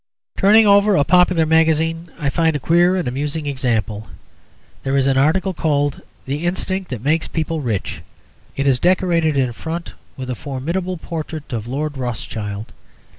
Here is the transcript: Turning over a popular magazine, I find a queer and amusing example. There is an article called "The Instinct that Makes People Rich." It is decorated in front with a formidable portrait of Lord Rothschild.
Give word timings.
Turning 0.35 0.65
over 0.65 0.95
a 0.95 1.03
popular 1.03 1.45
magazine, 1.45 2.09
I 2.17 2.31
find 2.31 2.55
a 2.55 2.59
queer 2.59 2.95
and 2.95 3.07
amusing 3.07 3.45
example. 3.45 4.07
There 4.81 4.97
is 4.97 5.05
an 5.05 5.15
article 5.15 5.53
called 5.53 6.01
"The 6.25 6.43
Instinct 6.43 6.89
that 6.89 7.03
Makes 7.03 7.27
People 7.27 7.61
Rich." 7.61 8.01
It 8.55 8.65
is 8.65 8.79
decorated 8.79 9.37
in 9.37 9.53
front 9.53 9.93
with 10.17 10.31
a 10.31 10.33
formidable 10.35 10.97
portrait 10.97 11.53
of 11.53 11.67
Lord 11.67 11.99
Rothschild. 11.99 12.73